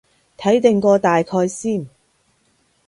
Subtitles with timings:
[0.35, 1.87] 睇定個大概先